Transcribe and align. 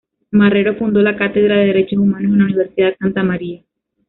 Marrero 0.31 0.75
fundó 0.77 0.99
la 1.03 1.15
Cátedra 1.15 1.57
de 1.57 1.67
Derechos 1.67 1.99
Humanos 1.99 2.23
en 2.31 2.37
la 2.39 2.45
Universidad 2.45 2.95
Santa 2.97 3.21
María. 3.21 3.61